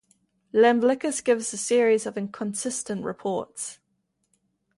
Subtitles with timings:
[0.51, 3.77] Iamblichus gives a series of inconsistent reports.